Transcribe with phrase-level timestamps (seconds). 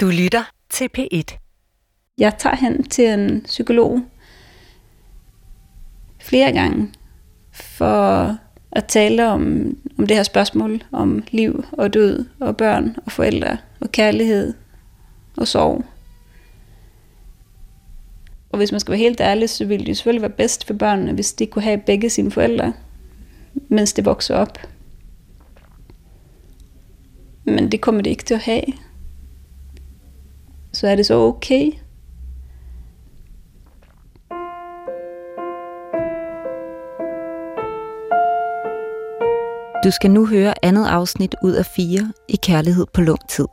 [0.00, 1.38] Du lytter til P1.
[2.18, 4.00] Jeg tager hen til en psykolog
[6.20, 6.92] flere gange
[7.52, 8.36] for
[8.72, 13.56] at tale om, om det her spørgsmål om liv og død og børn og forældre
[13.80, 14.54] og kærlighed
[15.36, 15.84] og sorg.
[18.50, 21.12] Og hvis man skal være helt ærlig, så ville det selvfølgelig være bedst for børnene,
[21.12, 22.72] hvis de kunne have begge sine forældre,
[23.54, 24.58] mens de vokser op.
[27.44, 28.62] Men det kommer de ikke til at have.
[30.72, 31.72] Så er det så okay.
[39.84, 43.46] Du skal nu høre andet afsnit ud af fire i Kærlighed på lung tid.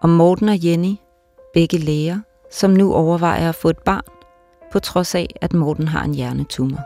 [0.00, 0.94] Om Morten og Jenny,
[1.54, 2.20] begge læger,
[2.50, 4.04] som nu overvejer at få et barn,
[4.72, 6.80] på trods af, at Morten har en hjernetumor.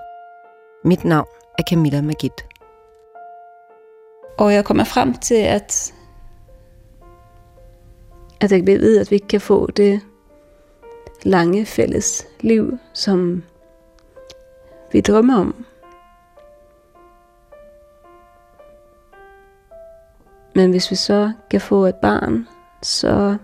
[0.88, 1.26] Mit navn
[1.58, 2.30] er Camilla Magid.
[4.38, 5.94] Og jeg kommer frem til, at,
[8.40, 10.00] at jeg ved, at vi ikke kan få det
[11.22, 13.42] lange fælles liv, som
[14.92, 15.64] vi drømmer om.
[20.54, 22.48] Men hvis vi så kan få et barn,
[22.82, 23.36] så,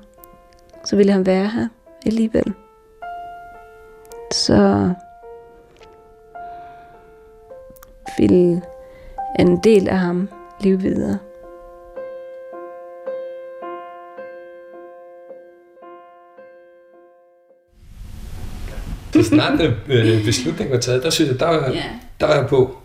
[0.85, 1.69] så vil han være her
[2.07, 2.55] alligevel.
[4.33, 4.93] Så
[8.19, 8.63] vil
[9.39, 10.29] en del af ham
[10.61, 11.19] leve videre.
[19.13, 21.83] Så snart øh, beslutningen var taget, der synes jeg, der var, Ja.
[22.21, 22.77] der var jeg på.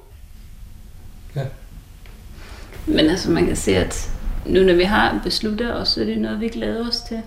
[2.88, 4.12] Men altså man kan se, at
[4.46, 7.22] nu når vi har besluttet os, så er det noget, vi glæder os til.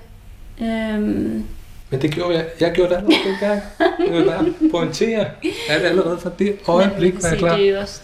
[0.62, 1.44] Øhm,
[1.90, 2.46] Men det gjorde jeg.
[2.60, 3.62] Jeg gjorde det allerede dengang.
[3.80, 5.20] Jeg vil bare pointere,
[5.68, 7.56] at allerede fra det øjeblik var jeg klar.
[7.56, 8.00] Det er også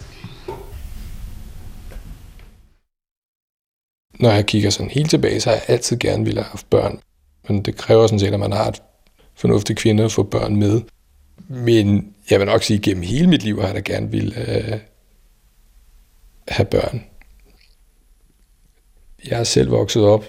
[4.21, 7.01] Når jeg kigger sådan helt tilbage, så har jeg altid gerne ville have haft børn.
[7.49, 8.83] Men det kræver sådan set, at man har et
[9.35, 10.81] fornuftigt kvinde at få børn med.
[11.49, 14.35] Men jeg vil nok sige, at gennem hele mit liv har jeg da gerne vil
[14.37, 14.79] øh,
[16.49, 17.05] have børn.
[19.29, 20.25] Jeg er selv vokset op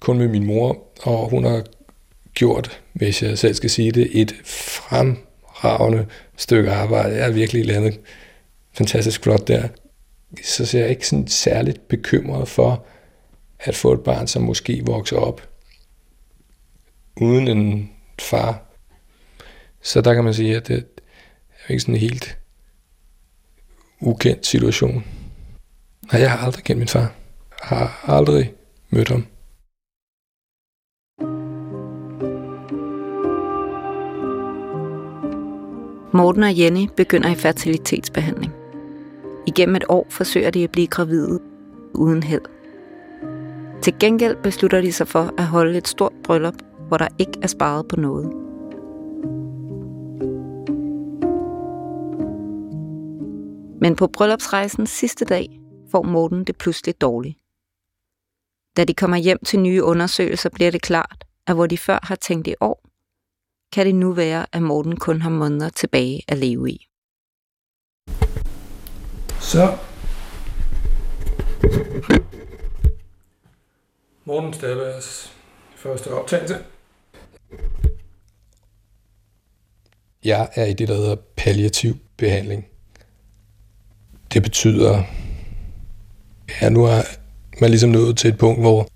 [0.00, 1.64] kun med min mor, og hun har
[2.34, 6.06] gjort, hvis jeg selv skal sige det, et fremragende
[6.36, 7.14] stykke arbejde.
[7.14, 8.00] Jeg har virkelig landet
[8.72, 9.68] fantastisk flot der.
[10.42, 12.86] Så ser jeg ikke sådan særligt bekymret for
[13.58, 15.48] at få et barn, som måske vokser op
[17.20, 18.62] uden en far.
[19.82, 20.86] Så der kan man sige, at det
[21.66, 22.38] er ikke sådan en helt
[24.00, 25.04] ukendt situation.
[26.12, 27.14] Nej, jeg har aldrig kendt min far.
[27.70, 28.52] Jeg har aldrig
[28.90, 29.26] mødt ham.
[36.12, 38.52] Morten og Jenny begynder i fertilitetsbehandling.
[39.46, 41.40] Igennem et år forsøger de at blive gravide
[41.94, 42.42] uden held.
[43.82, 46.54] Til gengæld beslutter de sig for at holde et stort bryllup,
[46.94, 48.26] hvor der ikke er sparet på noget.
[53.80, 55.60] Men på bryllupsrejsens sidste dag
[55.90, 57.38] får Morten det pludselig dårligt.
[58.76, 62.14] Da de kommer hjem til nye undersøgelser, bliver det klart, at hvor de før har
[62.14, 62.84] tænkt i år,
[63.72, 66.86] kan det nu være, at Morten kun har måneder tilbage at leve i.
[69.40, 69.78] Så.
[74.24, 75.36] Morten Stabers
[75.76, 76.73] første optagelse.
[80.24, 82.66] Jeg er i det, der hedder palliativ behandling.
[84.32, 85.02] Det betyder,
[86.62, 87.02] ja, nu er
[87.60, 88.88] man ligesom nået til et punkt, hvor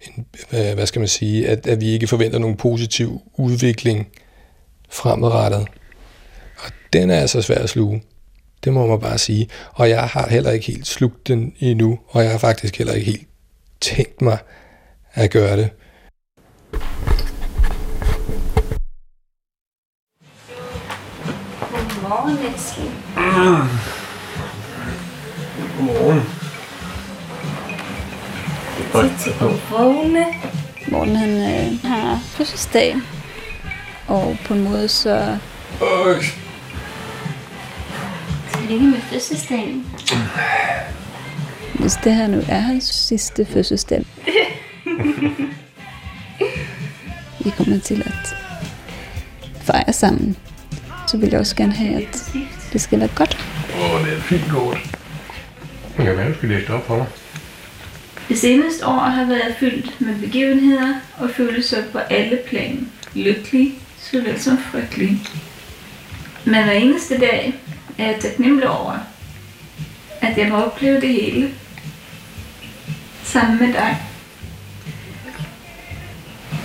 [0.00, 0.26] en,
[0.74, 4.08] hvad skal man sige, at, at vi ikke forventer nogen positiv udvikling
[4.88, 5.66] fremadrettet.
[6.64, 8.02] Og den er altså svær at sluge.
[8.64, 9.48] Det må man bare sige.
[9.72, 13.06] Og jeg har heller ikke helt slugt den endnu, og jeg har faktisk heller ikke
[13.10, 13.28] helt
[13.80, 14.38] tænkt mig
[15.12, 15.70] at gøre det.
[22.10, 22.90] Godmorgen, Leslie.
[25.76, 26.20] Godmorgen.
[29.18, 30.26] til at vågne.
[30.88, 32.96] Morten han øh, har fødselsdag,
[34.08, 35.38] og på en måde så
[35.82, 36.24] Øh,
[38.52, 39.86] Tillykke med fødselsdagen.
[41.74, 44.04] Hvis det her nu er hans sidste fødselsdag.
[47.44, 48.36] vi kommer til at
[49.62, 50.36] fejre sammen.
[51.10, 52.32] Så vil jeg også gerne have, at
[52.72, 53.38] det skal være godt.
[53.74, 54.78] Åh, det er fint godt.
[55.98, 57.06] Jeg kan være, skal læse det op for mig.
[58.28, 62.88] Det seneste år har været fyldt med begivenheder og følelser på alle plan.
[63.14, 65.18] Lykkelig, såvel som frygtelig.
[66.44, 67.54] Men hver eneste dag
[67.98, 68.98] er jeg taknemmelig over,
[70.20, 71.50] at jeg må opleve det hele
[73.24, 74.02] sammen med dig.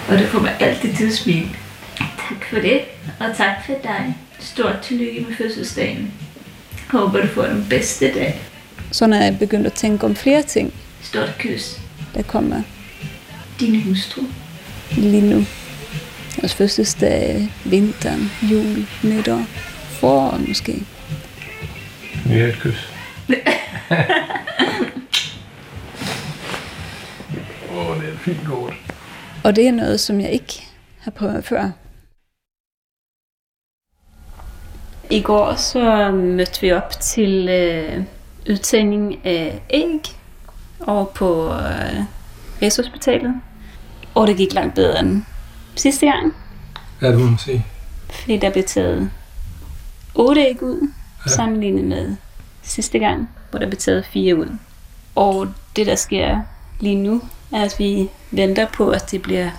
[0.10, 1.50] Og det får mig altid til at smile.
[1.98, 2.82] Tak for det,
[3.20, 4.16] og tak for dig.
[4.40, 6.14] Stort tillykke med fødselsdagen.
[6.90, 8.42] Håber, du får den bedste dag.
[8.92, 11.80] Så når jeg begyndte at tænke om flere ting, Stort kys.
[12.16, 12.62] der kommer
[13.60, 14.22] Din hustru.
[14.98, 15.46] lige nu.
[16.42, 19.46] Vores fødselsdag, vinteren, jul, nytår,
[19.90, 20.84] forår måske.
[22.30, 22.90] Ja, et kys.
[27.72, 28.74] Åh, oh, det er et fint kort.
[29.44, 30.64] Og det er noget, som jeg ikke
[31.00, 31.70] har prøvet før.
[35.10, 38.04] I går så mødte vi op til øh,
[38.50, 40.02] udtagning af æg
[40.88, 42.04] over på øh,
[42.62, 43.34] Rigshospitalet.
[44.16, 45.24] Og det gik langt bedre end
[45.76, 46.34] sidste gang,
[47.02, 47.66] er det, hun sige?
[48.10, 49.12] fordi der blev taget
[50.16, 50.90] 8 æg ud,
[51.26, 51.32] ja.
[51.32, 52.16] sammenlignet med
[52.62, 54.58] sidste gang, hvor der blev taget 4 ud.
[55.16, 56.40] Og det, der sker
[56.80, 57.22] lige nu,
[57.52, 59.50] er, at vi venter på, at det bliver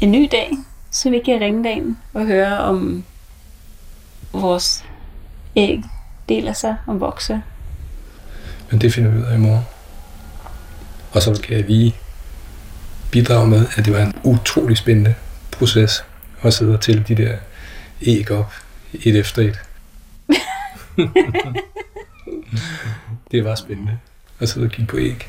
[0.00, 0.50] en ny dag,
[0.90, 3.04] så vi kan ringe dagen og høre, om
[4.38, 4.84] vores
[5.56, 5.82] æg
[6.28, 7.40] deler sig og vokser.
[8.70, 9.64] Men det finder vi ud af i morgen.
[11.12, 11.94] Og så kan jeg lige
[13.10, 15.14] bidrage med, at det var en utrolig spændende
[15.50, 16.04] proces
[16.42, 17.36] at sidde og tælle de der
[18.02, 18.52] æg op,
[18.92, 19.58] et efter et.
[23.30, 23.98] det var spændende
[24.40, 25.28] at sidde og kigge på æg.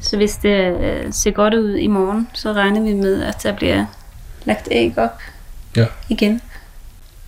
[0.00, 3.56] Så hvis det øh, ser godt ud i morgen, så regner vi med, at der
[3.56, 3.86] bliver
[4.44, 5.20] lagt æg op
[5.76, 5.86] Ja.
[6.08, 6.40] igen.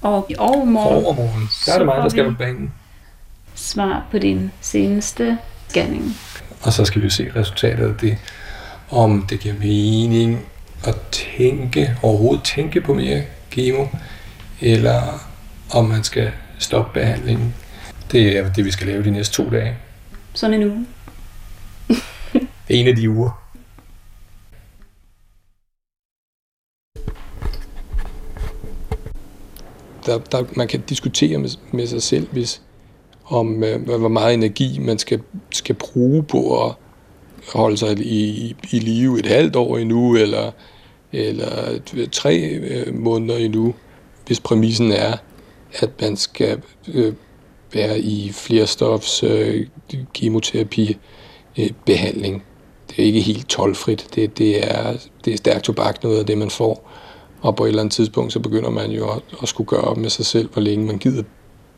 [0.07, 2.73] Og i overmorgen Overmorgen, der er det mig, der skal på banen.
[3.55, 5.39] svar på din seneste
[5.69, 6.17] scanning.
[6.63, 8.19] Og så skal vi se resultatet af det.
[8.91, 10.47] Om det giver mening
[10.87, 13.87] at tænke, overhovedet tænke på mere kemo,
[14.61, 15.03] eller
[15.75, 17.55] om man skal stoppe behandlingen.
[18.13, 19.77] Det er det, vi skal lave de næste to dage.
[20.35, 20.87] Sådan en uge.
[22.69, 23.46] En af de uger.
[30.07, 32.63] Der, der, man kan diskutere med, med sig selv, hvis
[33.25, 35.21] om øh, hvor meget energi man skal,
[35.51, 36.73] skal bruge på at
[37.55, 40.51] holde sig i, i live et halvt år endnu, eller,
[41.13, 41.79] eller
[42.13, 43.75] tre øh, måneder endnu,
[44.27, 45.17] hvis præmissen er,
[45.73, 46.61] at man skal
[46.95, 47.13] øh,
[47.75, 49.67] være i flerstofs øh,
[50.15, 50.97] kemoterapi
[51.59, 52.45] øh, behandling.
[52.91, 54.07] Det er ikke helt tolvfrit.
[54.15, 56.91] Det, det, er, det er stærkt tobak, noget af det, man får.
[57.47, 59.97] Og på et eller andet tidspunkt, så begynder man jo at, at skulle gøre op
[59.97, 61.23] med sig selv, hvor længe man gider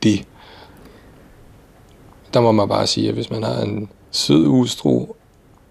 [0.02, 0.24] det.
[2.34, 5.06] Der må man bare sige, at hvis man har en sød hustru,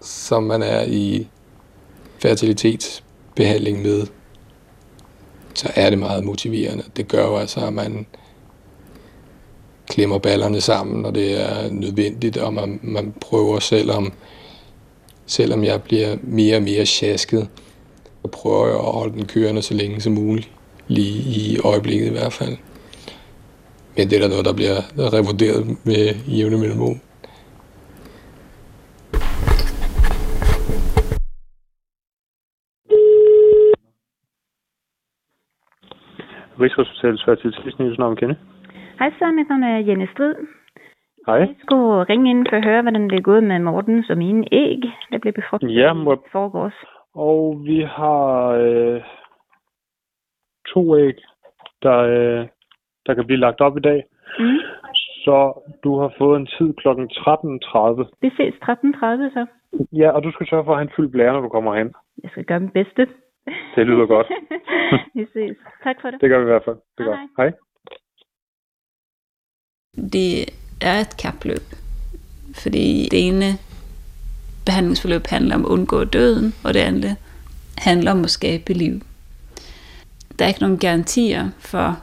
[0.00, 1.28] som man er i
[2.18, 4.06] fertilitetsbehandling med,
[5.54, 6.84] så er det meget motiverende.
[6.96, 8.06] Det gør jo altså, at man
[9.88, 14.12] klemmer ballerne sammen, når det er nødvendigt, og man, man prøver selvom,
[15.26, 17.48] selvom jeg bliver mere og mere sjasket,
[18.22, 20.50] så prøver jeg at holde den kørende så længe som muligt,
[20.88, 22.56] lige i øjeblikket i hvert fald.
[23.96, 24.78] Men det er da noget, der bliver
[25.16, 26.02] revurderet med
[26.36, 27.00] jævne mellemrum.
[36.60, 38.36] Rigshospitalets fertilitetsnivelse navn kende.
[38.98, 40.34] Hej så, mit navn er Jenny Strid.
[41.26, 41.34] Hej.
[41.36, 44.44] Jeg skulle ringe ind for at høre, hvordan det er gået med Mortens og mine
[44.52, 44.80] æg,
[45.12, 46.78] der blev befrugtet Ja, må- i forgårs.
[47.14, 49.02] Og vi har øh,
[50.74, 51.16] to æg,
[51.82, 52.46] der, øh,
[53.06, 54.04] der kan blive lagt op i dag.
[54.38, 54.58] Mm.
[55.24, 55.36] Så
[55.84, 56.88] du har fået en tid kl.
[56.88, 58.18] 13.30.
[58.20, 59.46] Vi ses 13.30 så.
[59.92, 61.94] Ja, og du skal sørge for at have en fyldt blære, når du kommer hen.
[62.22, 63.06] Jeg skal gøre mit bedste.
[63.76, 64.26] Det lyder godt.
[65.14, 65.56] vi ses.
[65.82, 66.20] Tak for det.
[66.20, 66.76] Det gør vi i hvert fald.
[66.98, 67.42] Det Hej, gør.
[67.42, 67.52] Hej.
[70.14, 70.30] Det
[70.90, 71.66] er et kapløb,
[72.62, 73.48] fordi det ene
[74.68, 77.16] behandlingsforløb handler om at undgå døden, og det andet
[77.78, 79.00] handler om at skabe liv.
[80.38, 82.00] Der er ikke nogen garantier for,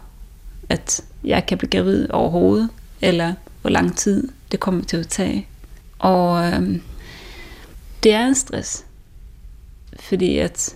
[0.69, 2.69] at jeg kan blive gravid overhovedet,
[3.01, 5.47] eller hvor lang tid det kommer til at tage.
[5.99, 6.79] Og øh,
[8.03, 8.85] det er en stress,
[9.99, 10.75] fordi at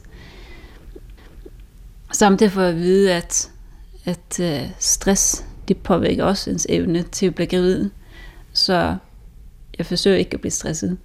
[2.12, 3.52] samtidig får jeg at vide, at,
[4.06, 7.90] at øh, stress det påvirker også ens evne til at blive gravid.
[8.54, 8.96] Så
[9.78, 10.98] jeg forsøger ikke at blive stresset.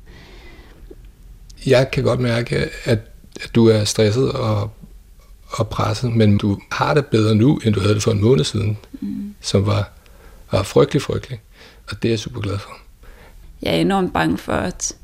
[1.66, 2.98] Jeg kan godt mærke, at, at
[3.54, 4.70] du er stresset og,
[5.48, 8.44] og presset, men du har det bedre nu, end du havde det for en måned
[8.44, 9.34] siden, mm.
[9.40, 9.90] som var,
[10.52, 11.40] var frygtelig, frygtelig.
[11.90, 12.70] Og det er jeg super glad for.
[13.62, 14.96] Jeg er enormt bange for, at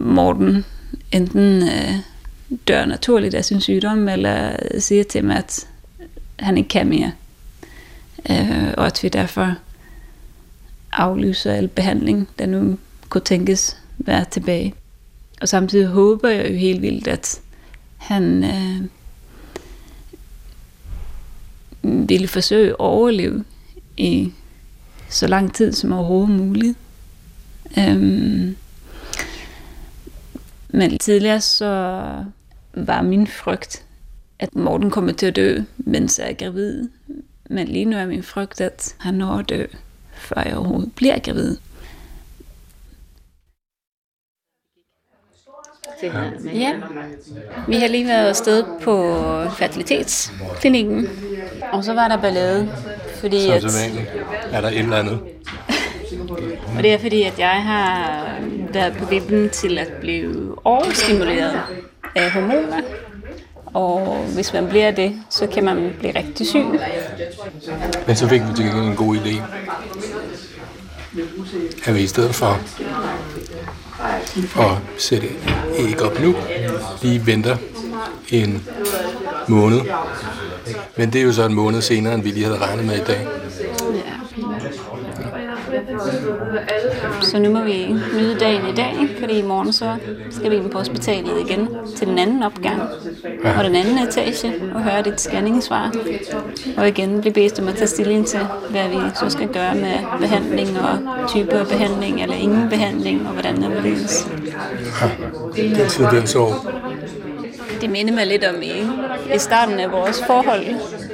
[0.00, 0.64] Morten
[1.12, 1.94] enten øh,
[2.68, 5.66] dør naturligt af sin sygdom, eller siger til mig, at
[6.38, 7.12] han ikke kan mere.
[8.30, 9.54] Øh, og at vi derfor
[10.92, 12.78] aflyser al behandling, der nu
[13.08, 14.74] kunne tænkes være tilbage.
[15.42, 17.40] Og samtidig håber jeg jo helt vildt, at
[17.96, 18.88] Han øh,
[22.08, 23.44] ville forsøge at overleve
[23.96, 24.32] i
[25.08, 26.78] så lang tid som overhovedet muligt.
[27.78, 28.56] Øhm,
[30.68, 31.66] men tidligere så
[32.74, 33.84] var min frygt,
[34.38, 36.88] at Morten kommer til at dø, mens jeg er gravid.
[37.50, 39.66] Men lige nu er min frygt, at han når at dø,
[40.14, 41.56] før jeg overhovedet bliver gravid.
[46.54, 46.72] Ja,
[47.68, 49.16] vi har lige været afsted på
[49.56, 51.08] fertilitetsklinikken,
[51.72, 52.72] og så var der ballade,
[53.20, 53.90] fordi Som at,
[54.52, 55.18] er der et eller andet.
[56.76, 58.24] og det er fordi, at jeg har
[58.72, 61.60] været på vippen til at blive overstimuleret
[62.14, 62.80] af hormoner,
[63.66, 66.64] og hvis man bliver det, så kan man blive rigtig syg.
[68.06, 69.42] Men så fik vi til gengæld en god idé.
[71.86, 72.58] At vi i stedet for
[74.58, 75.28] at sætte
[75.76, 76.34] æg op nu,
[77.02, 77.56] lige venter
[78.30, 78.68] en
[79.48, 79.80] måned.
[80.96, 83.04] Men det er jo så en måned senere, end vi lige havde regnet med i
[83.04, 83.26] dag.
[87.32, 87.86] Så nu må vi
[88.16, 89.96] nyde dagen i dag, fordi i morgen så
[90.30, 92.82] skal vi ind på hospitalet igen til den anden opgang
[93.58, 95.92] og den anden etage og høre dit scanningssvar.
[96.76, 99.94] Og igen blive bedt om at tage stilling til, hvad vi så skal gøre med
[100.20, 100.98] behandling og
[101.28, 103.98] typer af behandling eller ingen behandling og hvordan det vil
[105.56, 106.54] Den tid, den sov.
[107.80, 108.72] Det minder mig lidt om i,
[109.34, 110.66] i starten af vores forhold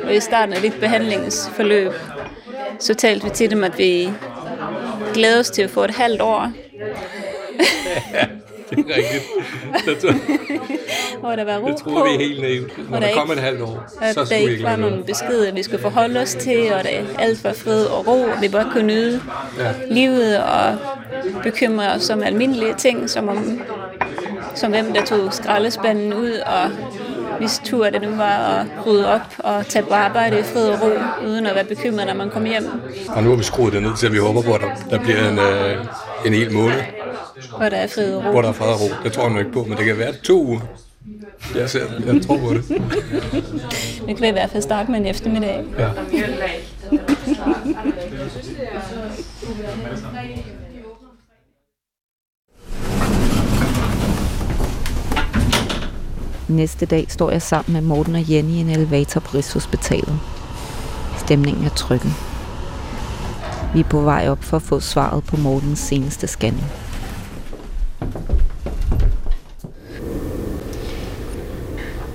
[0.04, 1.92] og i starten af dit behandlingsforløb.
[2.80, 4.10] Så talte vi til dem, at vi
[5.14, 6.52] glæder os til at få et halvt år,
[8.70, 9.22] Det er rigtigt.
[11.20, 11.90] Hvor der var ro det på.
[11.90, 12.90] troede vi helt naivt.
[12.90, 15.06] Når der der kom et halvt år, at så der ikke ikke var nogen noget.
[15.06, 18.48] beskeder, vi skulle forholde os til, og der alt var fred og ro, og vi
[18.48, 19.20] bare kunne nyde
[19.58, 19.72] Ja.
[19.90, 20.76] livet og
[21.42, 23.60] bekymre os om almindelige ting, som om
[24.54, 26.70] som hvem der tog skraldespanden ud, og
[27.38, 28.24] hvis tur det nu var
[28.60, 30.90] at rydde op og tage på arbejde i fred og ro,
[31.26, 32.64] uden at være bekymret, når man kom hjem.
[33.08, 35.04] Og nu har vi skruet det ned til, at vi håber på, at der, der
[35.04, 35.84] bliver en, øh,
[36.26, 36.80] en hel måned,
[37.58, 38.30] Hvor der er fred og ro.
[38.30, 38.88] hvor der er fred og ro.
[39.04, 40.60] Det tror jeg nu ikke på, men det kan være to uger.
[41.54, 42.64] Jeg, ser, jeg tror på det.
[44.06, 45.64] Vi kan i hvert fald starte med en eftermiddag.
[45.78, 45.88] Ja.
[56.48, 60.18] Næste dag står jeg sammen med Morten og Jenny i en elevator på Rigshospitalet.
[61.18, 62.14] Stemningen er trykken.
[63.74, 66.66] Vi er på vej op for at få svaret på Mortens seneste scanning.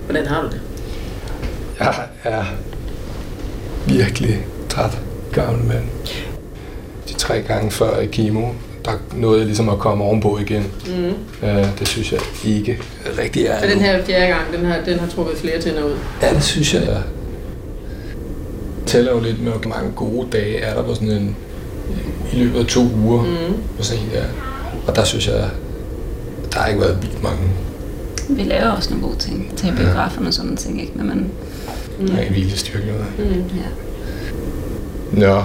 [0.06, 0.62] Hvordan har du det?
[1.80, 2.46] Jeg er
[3.88, 5.02] virkelig træt,
[5.34, 5.90] gammel mand.
[7.10, 8.48] De tre gange før i kemo,
[8.86, 10.64] der nåede jeg ligesom at komme ovenpå igen.
[10.88, 11.48] Mm.
[11.48, 12.80] Øh, det synes jeg ikke
[13.20, 15.96] rigtig er Så den her fjerde gang, den har, den har trukket flere tænder ud.
[16.22, 16.84] Ja, det synes jeg.
[16.88, 17.02] Jeg
[18.86, 21.36] tæller jo lidt med, hvor mange gode dage er der på sådan en,
[22.34, 23.54] i løbet af to uger Mm.
[23.78, 24.24] på sådan en der.
[24.88, 25.50] Og der synes jeg,
[26.54, 27.40] der har ikke været vildt mange
[28.30, 29.52] Vi laver også nogle gode ting.
[29.56, 30.98] Tage biografen og sådan nogle ting, ikke?
[30.98, 31.26] Når man,
[32.00, 32.16] mm.
[32.18, 32.86] af viljestyrke.
[32.88, 33.06] Noget.
[33.18, 33.44] Mm.
[33.58, 35.28] ja.
[35.28, 35.42] Nå.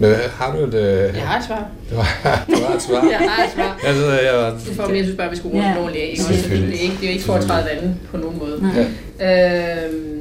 [0.00, 0.74] Men har du et...
[0.74, 1.66] Øh, Jeg har et svar.
[1.90, 3.04] du har, du har et svar.
[3.14, 3.80] Jeg har et svar.
[3.86, 4.50] Jeg ved, jeg var...
[4.50, 5.74] Det får jeg synes bare, vi skulle runde Ja.
[5.74, 5.80] ja.
[5.80, 6.08] ordentligt af.
[6.10, 6.20] Ikke?
[6.20, 6.72] Også, fordi Selvfølgelig.
[6.72, 8.58] Det er ikke, det er ikke for at træde vandet på nogen måde.
[8.62, 8.86] Nej.
[9.20, 9.84] Ja.
[9.86, 10.20] Øhm,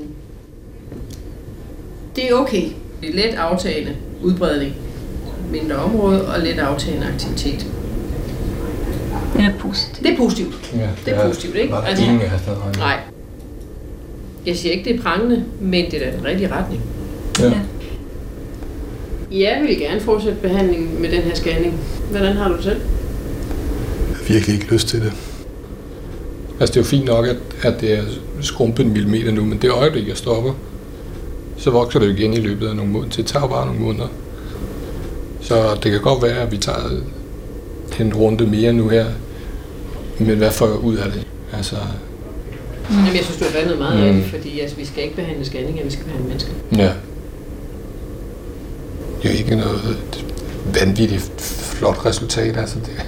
[2.15, 2.63] det er okay.
[3.01, 4.73] Det er let aftagende udbredning.
[5.51, 7.65] Mindre område og let aftagende aktivitet.
[9.37, 10.03] Det er positivt.
[10.03, 10.71] Det er positivt.
[10.75, 11.71] Ja, Det er positivt, ikke?
[11.71, 12.29] Var der Altså- ingen af.
[12.77, 12.97] Nej.
[14.45, 16.81] Jeg siger ikke, det er prangende, men det er da den rigtige retning.
[17.39, 17.51] Ja.
[19.31, 21.73] Jeg vil gerne fortsætte behandlingen med den her scanning.
[22.11, 22.81] Hvordan har du det selv?
[24.09, 25.13] Jeg har virkelig ikke lyst til det.
[26.59, 28.03] Altså, det er jo fint nok, at, at det er
[28.41, 30.53] skrumpet en millimeter nu, men det øjeblik, jeg stopper,
[31.57, 33.15] så vokser det jo igen i løbet af nogle måneder.
[33.15, 34.07] Det tager bare nogle måneder.
[35.41, 36.89] Så det kan godt være, at vi tager
[37.99, 39.05] en runde mere nu her.
[40.19, 41.27] Men hvad får jeg ud af det?
[41.53, 41.75] Altså,
[42.91, 44.03] Jamen, jeg synes, du har vandet meget mm.
[44.07, 44.21] af Mm.
[44.21, 46.51] det, fordi altså, vi skal ikke behandle scanninger, vi skal behandle mennesker.
[46.77, 46.91] ja.
[49.23, 49.97] Det er jo ikke noget
[50.73, 52.57] vanvittigt flot resultat.
[52.57, 53.05] Altså, det,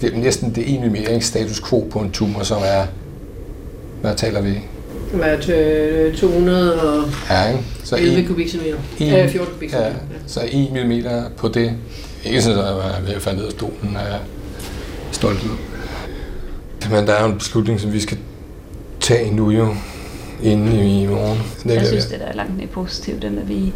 [0.00, 2.86] det er næsten det ene mere status quo på en tumor, som er,
[4.00, 4.50] hvad taler vi?
[5.12, 7.64] Det var til 211 Ja, ikke?
[7.84, 8.78] Så en, kubikcentimeter.
[8.98, 9.98] en- Øh, 14 ja, kubikcentimeter.
[10.26, 10.92] så 1 mm
[11.36, 11.72] på det.
[12.24, 14.20] Ikke sådan, at jeg er ved at falde ned af stolen, er jeg
[15.12, 15.56] stolt ud.
[16.90, 18.18] Men der er jo en beslutning, som vi skal
[19.00, 19.74] tage nu jo,
[20.42, 21.38] inden i, morgen.
[21.64, 23.72] Det er Jeg synes, det der er langt mere positivt, end at vi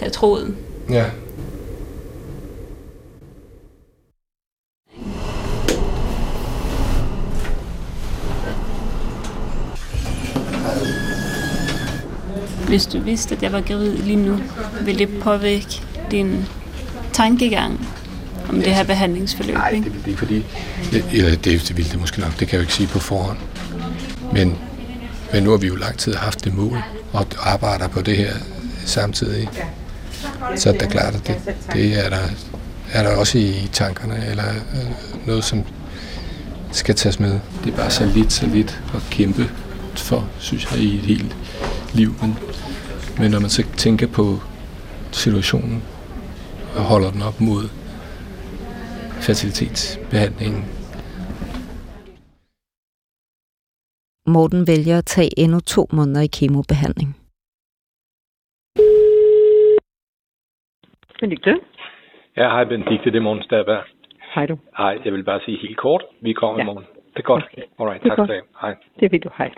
[0.00, 0.54] havde troet.
[0.90, 1.04] Ja.
[12.68, 14.38] Hvis du vidste, at jeg var gravid lige nu,
[14.80, 16.44] ville det påvirke din
[17.12, 17.88] tankegang
[18.48, 19.54] om det her behandlingsforløb?
[19.54, 20.44] Nej, det vil det ikke, fordi...
[21.12, 23.38] Eller det, det vil det måske nok, det kan jeg jo ikke sige på forhånd.
[24.32, 24.58] Men,
[25.32, 26.78] men nu har vi jo lang tid haft det mål,
[27.12, 28.32] og arbejder på det her
[28.84, 29.48] samtidig.
[30.56, 32.28] Så det er klart, at det, det er, der,
[32.92, 35.64] er der også i tankerne, eller øh, noget, som
[36.72, 37.40] skal tages med.
[37.64, 39.50] Det er bare så lidt, så lidt at kæmpe
[39.96, 41.36] for, synes jeg, i et helt
[41.94, 42.14] liv.
[42.20, 42.38] Men,
[43.18, 44.40] men når man så tænker på
[45.12, 45.82] situationen
[46.74, 47.68] og holder den op mod
[49.20, 50.64] fertilitetsbehandlingen,
[54.26, 57.17] Morten vælger at tage endnu to måneder i kemobehandling.
[61.20, 61.52] Benedikte?
[62.36, 63.80] Ja, hej Benedikte, det er Morten Stabær.
[64.34, 64.58] Hej du.
[64.78, 66.02] Hej, jeg vil bare sige helt kort.
[66.22, 66.62] Vi kommer Ja.
[66.62, 66.84] i morgen.
[67.14, 67.44] Det er godt.
[67.52, 67.62] Okay.
[67.80, 68.44] Alright, Det tak skal du.
[68.60, 68.74] Hej.
[69.00, 69.30] Det ved du.
[69.38, 69.50] Hej.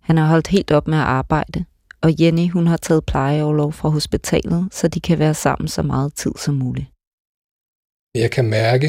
[0.00, 1.64] Han har holdt helt op med at arbejde,
[2.02, 6.14] og Jenny hun har taget plejeoverlov fra hospitalet, så de kan være sammen så meget
[6.14, 6.86] tid som muligt.
[8.14, 8.86] Jeg kan mærke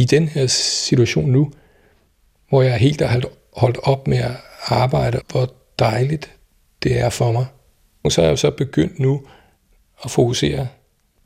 [0.00, 0.46] i den her
[0.86, 1.50] situation nu,
[2.48, 4.36] hvor jeg helt har holdt, holdt op med at
[4.82, 5.44] arbejde, hvor
[5.78, 6.38] dejligt
[6.82, 7.46] det er for mig.
[8.04, 9.12] Og så er jeg jo så begyndt nu
[10.04, 10.68] at fokusere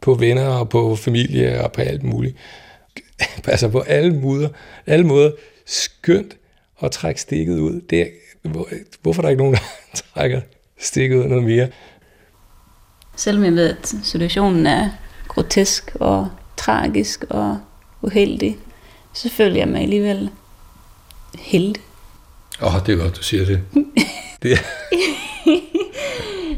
[0.01, 2.37] på venner og på familie og på alt muligt.
[3.45, 4.49] altså på alle måder,
[4.87, 5.31] alle måder
[5.67, 6.37] skønt
[6.83, 7.81] at trække stikket ud.
[7.81, 8.07] Det er,
[8.43, 8.69] hvor,
[9.03, 9.55] hvorfor er der ikke nogen,
[9.93, 10.41] der trækker
[10.79, 11.69] stikket ud noget mere?
[13.17, 14.91] Selvom jeg ved, at situationen er
[15.29, 17.61] grotesk og tragisk og
[18.03, 18.59] uheldig,
[19.13, 20.31] så føler jeg mig alligevel
[21.39, 21.83] heldig.
[22.63, 23.61] Åh, oh, det er godt, du siger det.
[24.43, 24.59] det er,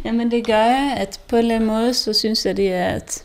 [0.04, 2.96] Jamen det gør jeg, at på en eller anden måde, så synes jeg, det er
[2.96, 3.24] et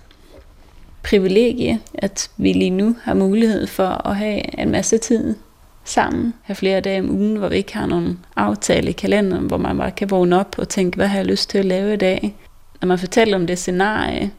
[1.03, 5.35] privilegie, at vi lige nu har mulighed for at have en masse tid
[5.83, 9.57] sammen, have flere dage om ugen, hvor vi ikke har nogen aftale i kalenderen, hvor
[9.57, 11.97] man bare kan vågne op og tænke, hvad har jeg lyst til at lave i
[11.97, 12.35] dag?
[12.81, 14.31] Når man fortæller om det scenarie,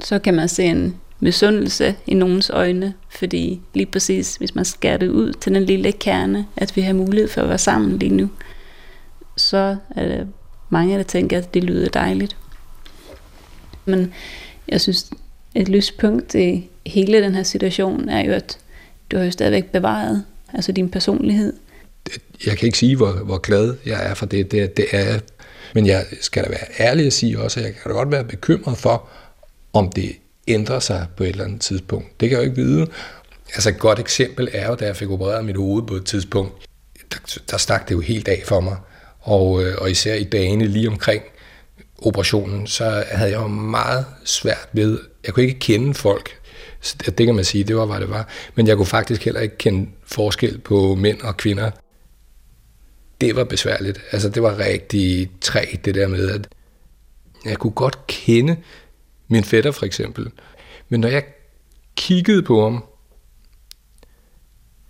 [0.00, 4.96] så kan man se en misundelse i nogens øjne, fordi lige præcis, hvis man skærer
[4.96, 8.14] det ud til den lille kerne, at vi har mulighed for at være sammen lige
[8.14, 8.28] nu,
[9.36, 10.28] så er det
[10.70, 12.36] mange, der tænker, at det lyder dejligt.
[13.84, 14.12] Men
[14.68, 15.10] jeg synes,
[15.54, 18.58] et lyspunkt i hele den her situation er jo, at
[19.10, 20.24] du har jo stadigvæk bevaret
[20.54, 21.52] altså din personlighed.
[22.46, 24.50] jeg kan ikke sige, hvor, hvor glad jeg er for det.
[24.50, 25.20] Det, det er jeg.
[25.74, 28.24] Men jeg skal da være ærlig at sige også, at jeg kan da godt være
[28.24, 29.08] bekymret for,
[29.72, 30.16] om det
[30.48, 32.20] ændrer sig på et eller andet tidspunkt.
[32.20, 32.86] Det kan jeg jo ikke vide.
[33.54, 36.52] Altså et godt eksempel er jo, da jeg fik opereret mit hoved på et tidspunkt,
[37.12, 38.76] der, der stak det jo helt af for mig.
[39.26, 41.22] Og, øh, og især i dagene lige omkring
[41.98, 46.40] operationen, så havde jeg jo meget svært ved, jeg kunne ikke kende folk.
[46.80, 48.28] Så Det det kan man sige, det var, hvad det var.
[48.54, 51.70] Men jeg kunne faktisk heller ikke kende forskel på mænd og kvinder.
[53.20, 54.00] Det var besværligt.
[54.12, 56.48] Altså, det var rigtig træ, det der med, at
[57.44, 58.56] jeg kunne godt kende
[59.28, 60.30] min fætter for eksempel.
[60.88, 61.24] Men når jeg
[61.96, 62.84] kiggede på ham,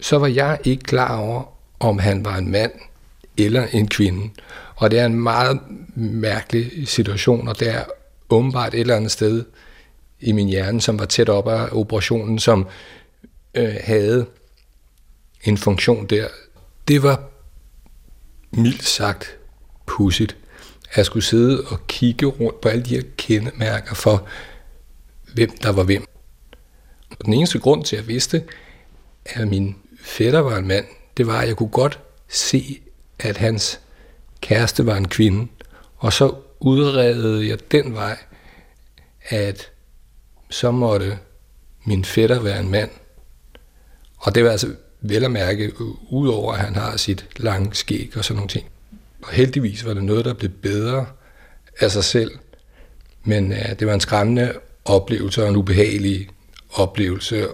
[0.01, 1.45] så var jeg ikke klar over,
[1.81, 2.73] om han var en mand
[3.39, 4.31] eller en kvinde.
[4.77, 5.61] Og det er en meget
[5.95, 7.85] mærkelig situation, og det er
[8.31, 9.45] åbenbart et eller andet sted
[10.21, 12.67] i min hjerne, som var tæt op af operationen, som
[13.55, 14.27] øh, havde
[15.45, 16.29] en funktion der.
[16.89, 17.31] Det var
[18.51, 19.39] mildt sagt
[19.87, 20.37] pudsigt,
[20.91, 24.27] at jeg skulle sidde og kigge rundt på alle de her kendemærker for,
[25.35, 26.05] hvem der var hvem.
[27.19, 28.45] Og den eneste grund til, at jeg vidste,
[29.25, 30.85] at min fætter var en mand,
[31.17, 32.81] det var, at jeg kunne godt se,
[33.19, 33.81] at hans
[34.41, 35.49] kæreste var en kvinde.
[35.97, 38.19] Og så udredede jeg den vej,
[39.29, 39.71] at
[40.51, 41.19] så måtte
[41.85, 42.91] min fætter være en mand.
[44.17, 45.73] Og det var altså vel at mærke,
[46.11, 48.67] udover at han har sit lange skæg og sådan nogle ting.
[49.23, 51.07] Og heldigvis var det noget, der blev bedre
[51.81, 52.31] af sig selv.
[53.25, 54.53] Men ja, det var en skræmmende
[54.85, 56.29] oplevelse og en ubehagelig
[56.73, 57.49] oplevelse.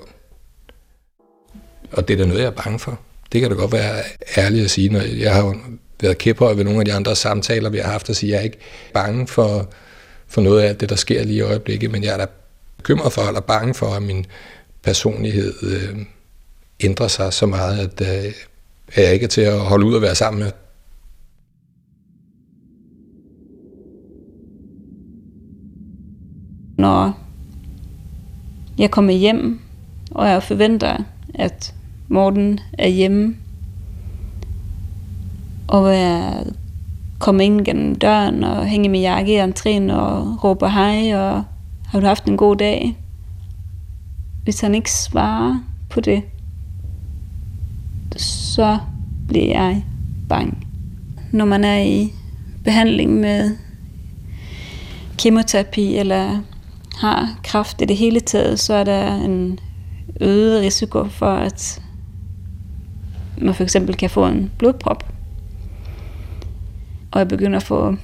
[1.92, 3.00] Og det er da noget, jeg er bange for.
[3.32, 4.02] Det kan da godt være
[4.36, 5.60] ærligt at sige, når jeg har
[6.00, 8.40] været kæphøj ved nogle af de andre samtaler, vi har haft, og sige, at jeg
[8.40, 8.58] er ikke
[8.94, 9.68] bange for,
[10.26, 12.26] for noget af det, der sker lige i øjeblikket, men jeg er da
[12.76, 14.26] bekymret for, eller bange for, at min
[14.82, 15.98] personlighed øh,
[16.80, 18.32] ændrer sig så meget, at, øh,
[18.92, 20.52] at jeg ikke er til at holde ud og være sammen med.
[26.78, 27.18] Når
[28.78, 29.60] jeg kommer hjem,
[30.10, 30.96] og jeg forventer,
[31.34, 31.74] at
[32.08, 33.36] Morten er hjemme,
[35.68, 36.44] og jeg
[37.18, 41.44] kommer ind gennem døren og hænger min jakke i entréen og råber hej, og
[41.86, 42.96] har du haft en god dag?
[44.44, 45.58] Hvis han ikke svarer
[45.90, 46.22] på det,
[48.16, 48.78] så
[49.28, 49.84] bliver jeg
[50.28, 50.54] bange.
[51.32, 52.12] Når man er i
[52.64, 53.56] behandling med
[55.18, 56.40] kemoterapi eller
[56.96, 59.58] har kraft i det hele taget, så er der en
[60.20, 61.81] øget risiko for, at
[63.38, 65.12] man for eksempel kan få en blodprop.
[67.10, 67.96] Og jeg begynder at få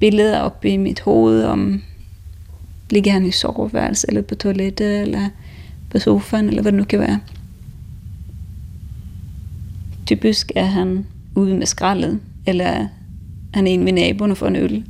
[0.00, 1.82] billeder op i mit hoved om,
[2.90, 5.28] ligger han i soveværelse, eller på toilettet, eller
[5.90, 7.20] på sofaen, eller hvad det nu kan være.
[10.06, 12.86] Typisk er han ude med skraldet, eller
[13.54, 14.84] han er en med naboen og får en øl,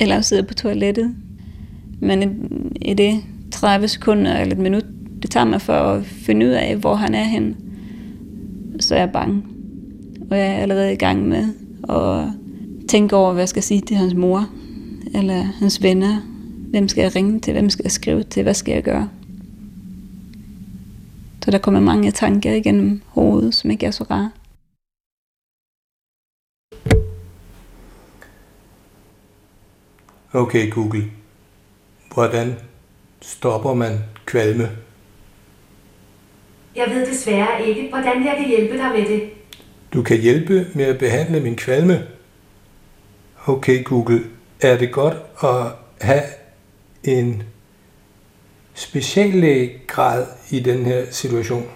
[0.00, 1.14] eller sidder på toilettet.
[2.00, 2.48] Men
[2.82, 3.20] i, det
[3.52, 4.84] 30 sekunder eller et minut,
[5.22, 7.54] det tager mig for at finde ud af, hvor han er henne,
[8.80, 9.42] så er jeg bange.
[10.30, 11.48] Og jeg er allerede i gang med
[11.88, 12.28] at
[12.88, 14.48] tænke over, hvad jeg skal sige til hans mor,
[15.14, 16.20] eller hans venner.
[16.70, 17.52] Hvem skal jeg ringe til?
[17.52, 18.42] Hvem skal jeg skrive til?
[18.42, 19.08] Hvad skal jeg gøre?
[21.44, 24.30] Så der kommer mange tanker igennem hovedet, som ikke er så rare.
[30.34, 31.10] Okay Google,
[32.14, 32.54] hvordan
[33.22, 34.68] stopper man kvalme?
[36.76, 39.30] Jeg ved desværre ikke, hvordan jeg kan hjælpe dig med det.
[39.92, 42.06] Du kan hjælpe med at behandle min kvalme.
[43.46, 44.24] Okay Google,
[44.60, 46.22] er det godt at have
[47.04, 47.42] en
[48.74, 51.66] speciallægegrad i den her situation?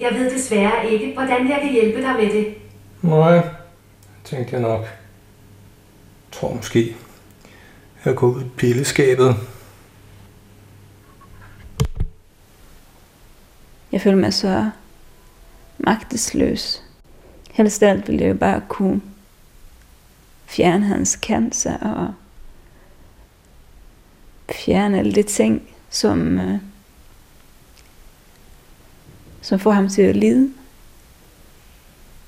[0.00, 2.54] Jeg ved desværre ikke, hvordan jeg kan hjælpe dig med det.
[3.02, 3.48] Nej,
[4.24, 4.80] tænkte jeg nok.
[4.80, 4.90] Jeg
[6.32, 6.96] tror måske,
[8.04, 9.36] jeg går ud i pilleskabet.
[13.98, 14.70] Jeg føler mig så
[15.78, 16.82] magtesløs.
[17.50, 19.00] Helst alt ville jeg jo bare kunne
[20.46, 22.14] fjerne hans cancer og
[24.54, 26.58] fjerne alle de ting, som, øh,
[29.40, 30.52] som får ham til at lide.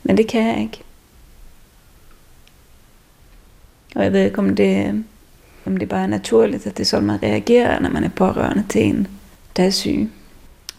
[0.02, 0.83] Men det kan jeg ikke.
[3.94, 5.04] Og jeg ved ikke, om det,
[5.66, 8.64] om det bare er naturligt, at det er sådan, man reagerer, når man er pårørende
[8.68, 9.06] til en,
[9.56, 10.11] der er syg.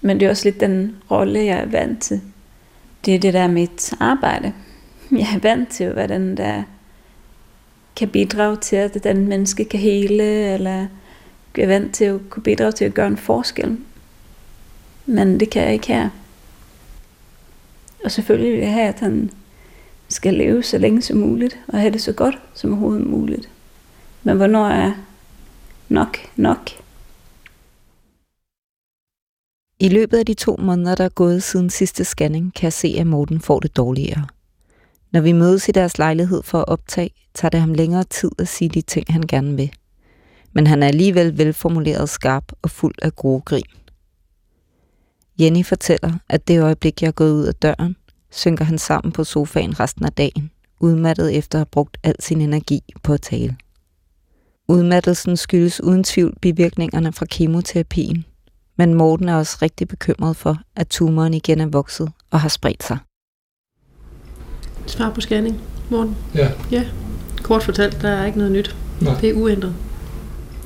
[0.02, 2.22] Men det er også lidt den rolle, jeg er vant til.
[3.06, 4.54] Det er det der mit arbejde.
[5.12, 6.64] Jeg er vant til at være den, der
[7.96, 10.88] kan bidrage til, at den menneske kan hele, eller
[11.58, 13.78] er vant til at kunne bidrage til at gøre en forskel.
[15.06, 16.10] Men det kan jeg ikke her.
[18.04, 19.32] Og selvfølgelig vil jeg have, at han
[20.08, 23.50] skal leve så længe som muligt, og have det så godt som overhovedet muligt.
[24.24, 24.92] Men hvornår er
[25.90, 26.81] nok nok?
[29.82, 32.96] I løbet af de to måneder, der er gået siden sidste scanning, kan jeg se,
[33.00, 34.28] at Morten får det dårligere.
[35.12, 38.48] Når vi mødes i deres lejlighed for at optage, tager det ham længere tid at
[38.48, 39.72] sige de ting, han gerne vil.
[40.54, 43.64] Men han er alligevel velformuleret skarp og fuld af gode grin.
[45.40, 47.96] Jenny fortæller, at det øjeblik, jeg er gået ud af døren,
[48.32, 52.42] synker han sammen på sofaen resten af dagen, udmattet efter at have brugt al sin
[52.42, 53.56] energi på at tale.
[54.68, 58.26] Udmattelsen skyldes uden tvivl bivirkningerne fra kemoterapien,
[58.82, 62.84] men Morten er også rigtig bekymret for, at tumoren igen er vokset og har spredt
[62.84, 62.98] sig.
[64.88, 66.16] Svar på scanning, Morten.
[66.36, 66.84] Ja, Ja,
[67.44, 68.76] kort fortalt, der er ikke noget nyt.
[69.02, 69.20] Nej.
[69.22, 69.74] Det er uændret.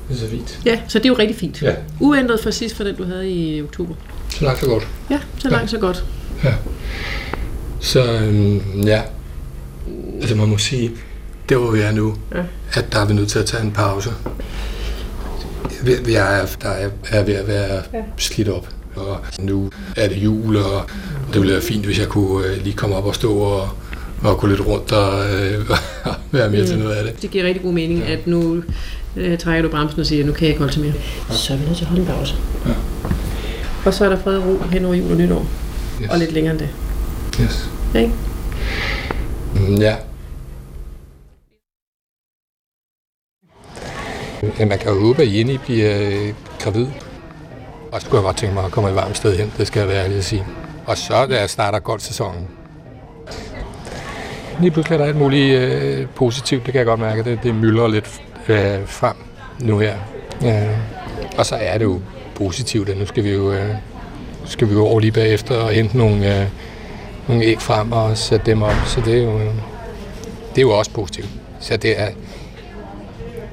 [0.08, 0.60] det er så fint.
[0.64, 1.62] Ja, så det er jo rigtig fint.
[1.62, 1.74] Ja.
[2.00, 3.94] Uændret fra sidst, for den du havde i oktober.
[4.30, 4.88] Så langt så godt.
[5.10, 6.04] Ja, så langt så godt.
[7.80, 9.02] Så øhm, ja,
[10.20, 10.90] altså man må sige,
[11.48, 12.42] det hvor vi er nu, Ja.
[12.72, 14.10] at der er vi nødt til at tage en pause.
[15.82, 17.98] Vi, vi er, der er, er ved at være Ja.
[18.16, 20.82] slidt op, og nu er det jul, og
[21.32, 23.68] det ville være fint, hvis jeg kunne øh, lige komme op og stå og,
[24.22, 25.70] og gå lidt rundt og øh,
[26.32, 26.66] være med mm.
[26.66, 27.22] til noget af det.
[27.22, 28.62] Det giver rigtig god mening, at nu
[29.16, 30.92] øh, trækker du bremsen og siger, nu kan jeg ikke holde til mere.
[31.30, 32.34] Så er vi nødt til at holde en pause.
[32.66, 32.70] Ja.
[33.84, 35.46] Og så er der fred og ro hen over jul og nytår.
[36.02, 36.08] Yes.
[36.10, 36.68] Og lidt længere end det.
[37.40, 37.68] Yes.
[37.94, 38.12] Ja, ikke?
[39.54, 39.94] Mm, Ja.
[44.42, 46.86] Men man kan jo håbe, at Jenny bliver øh, gravid.
[47.92, 49.80] Og så kunne jeg godt tænke mig at komme et varmt sted hen, det skal
[49.80, 50.44] jeg være ærlig at sige.
[50.86, 52.48] Og så der starter godt sæsonen.
[54.60, 57.24] Lige pludselig er der alt muligt øh, positivt, det kan jeg godt mærke.
[57.24, 59.16] Det, det myldrer lidt øh, frem
[59.60, 59.96] nu her.
[60.42, 60.68] Ja.
[61.38, 62.00] Og så er det jo
[62.34, 63.74] positivt, at nu skal vi jo, øh,
[64.44, 66.46] skal vi jo over lige bagefter og hente nogle, øh,
[67.28, 68.76] nogle æg frem og sætte dem op.
[68.86, 69.54] Så det er jo, øh,
[70.50, 71.28] det er jo også positivt.
[71.60, 72.08] Så det er,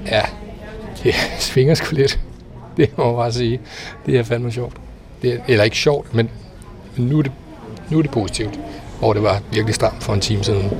[0.05, 0.21] ja,
[1.03, 2.19] det svinger sgu lidt.
[2.77, 3.59] Det må jeg bare sige.
[4.05, 4.77] Det er fandme sjovt.
[5.21, 6.29] Det er, eller ikke sjovt, men,
[6.95, 7.31] men nu, er det,
[7.89, 8.59] nu er det positivt.
[8.99, 10.71] Hvor det var virkelig stramt for en time siden.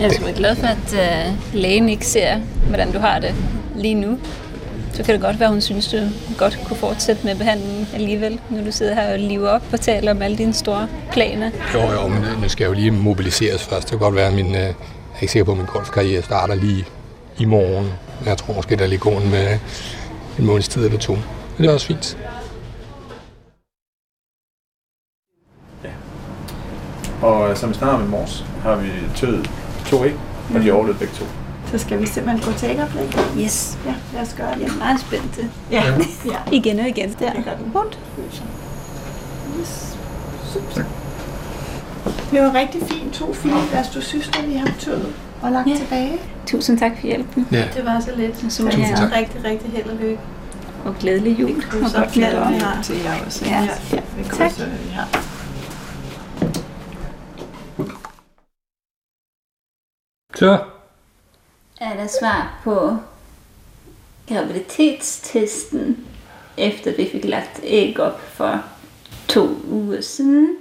[0.00, 2.36] Jeg er sgu glad for, at uh, lægen ikke ser,
[2.68, 3.34] hvordan du har det
[3.76, 4.18] lige nu.
[4.92, 5.98] så kan det godt være, hun synes, du
[6.38, 10.10] godt kunne fortsætte med behandlingen alligevel, når du sidder her og lever op og taler
[10.10, 11.50] om alle dine store planer.
[11.74, 13.82] Jo, jo, men nu skal jeg jo lige mobiliseres først.
[13.82, 16.22] Det kan godt være, at min, øh, jeg er ikke sikker på, at min golfkarriere
[16.22, 16.84] starter lige
[17.38, 17.86] i morgen.
[18.24, 19.58] Jeg tror måske, der lige går en, med
[20.38, 21.12] en måneds tid eller to.
[21.14, 21.22] Men
[21.58, 22.18] det er også fint.
[27.22, 29.50] Og øh, som vi snakker i morges, har vi tøet
[29.86, 30.14] to æg,
[30.54, 31.24] og de overlevede begge to.
[31.70, 33.08] Så skal vi simpelthen gå til ægoplæg.
[33.44, 33.78] Yes.
[33.86, 34.66] Ja, lad os gøre Jeg det.
[34.68, 35.38] er meget spændt.
[35.70, 35.84] Ja,
[36.26, 36.38] ja.
[36.52, 37.12] Igen og igen.
[37.18, 37.98] Der ligger den rundt.
[39.60, 39.96] Yes.
[40.52, 40.82] Super.
[42.30, 43.14] Det var rigtig fint.
[43.14, 43.54] To fine
[44.00, 45.76] søster, vi har tøet og lagt Ja.
[45.76, 46.18] tilbage.
[46.46, 47.48] Tusind tak for hjælpen.
[47.52, 47.68] Ja.
[47.74, 48.52] Det var så lidt.
[48.52, 49.12] Så jeg tak.
[49.12, 50.18] er rigtig, rigtig held og lykke.
[50.84, 51.62] og glædelig jul.
[51.62, 52.28] Krydser godt nytår.
[52.46, 53.44] fingrene til jer også.
[53.44, 53.68] Ja.
[53.92, 55.04] ja vi krydser, ja.
[60.34, 60.58] Så.
[61.80, 62.96] Er der svar på
[64.28, 66.06] graviditetstesten,
[66.56, 68.62] efter vi fik lagt æg op for
[69.28, 70.56] to uger siden?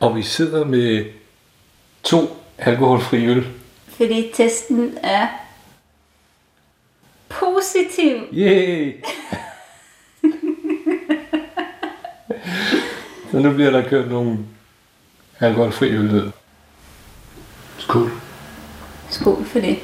[0.00, 1.04] Og vi sidder med
[2.02, 2.18] to
[2.58, 3.46] alkoholfri øl.
[3.96, 5.28] Fordi testen er
[7.28, 8.16] positiv.
[8.32, 9.04] Yay!
[13.30, 14.38] Så nu bliver der kørt nogle
[15.40, 16.32] alkoholfri øl.
[17.78, 18.10] Skål.
[19.10, 19.78] Skål for det.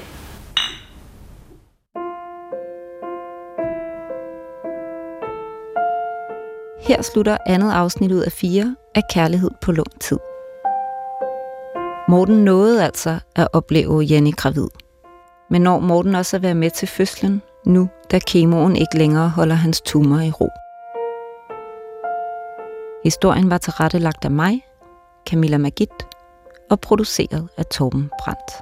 [6.80, 10.18] Her slutter andet afsnit ud af fire af Kærlighed på lung tid.
[12.12, 14.68] Morten nåede altså at opleve Jenny gravid.
[15.50, 19.54] Men når Morten også at være med til fødslen, nu da kemoen ikke længere holder
[19.54, 20.48] hans tumor i ro.
[23.04, 24.62] Historien var tilrettelagt af mig,
[25.28, 26.06] Camilla Magit,
[26.70, 28.52] og produceret af Torben Brandt.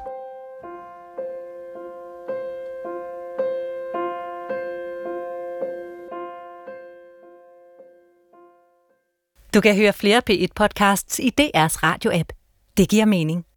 [9.55, 12.39] Du kan høre flere P1-podcasts i DR's radio-app.
[12.81, 13.50] Det giver mening.